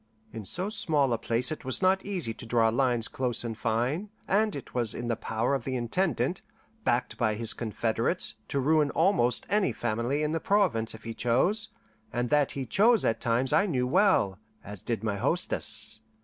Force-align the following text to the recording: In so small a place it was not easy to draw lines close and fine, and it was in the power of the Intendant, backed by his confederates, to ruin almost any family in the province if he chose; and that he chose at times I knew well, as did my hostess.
In 0.33 0.45
so 0.45 0.67
small 0.69 1.13
a 1.13 1.19
place 1.19 1.51
it 1.51 1.63
was 1.63 1.79
not 1.79 2.03
easy 2.03 2.33
to 2.33 2.45
draw 2.47 2.69
lines 2.69 3.07
close 3.07 3.43
and 3.43 3.55
fine, 3.55 4.09
and 4.27 4.55
it 4.55 4.73
was 4.73 4.95
in 4.95 5.09
the 5.09 5.15
power 5.15 5.53
of 5.53 5.63
the 5.63 5.75
Intendant, 5.75 6.41
backed 6.83 7.19
by 7.19 7.35
his 7.35 7.53
confederates, 7.53 8.33
to 8.47 8.59
ruin 8.59 8.89
almost 8.89 9.45
any 9.47 9.71
family 9.71 10.23
in 10.23 10.31
the 10.31 10.39
province 10.39 10.95
if 10.95 11.03
he 11.03 11.13
chose; 11.13 11.69
and 12.11 12.31
that 12.31 12.53
he 12.53 12.65
chose 12.65 13.05
at 13.05 13.21
times 13.21 13.53
I 13.53 13.67
knew 13.67 13.85
well, 13.85 14.39
as 14.63 14.81
did 14.81 15.03
my 15.03 15.17
hostess. 15.17 15.99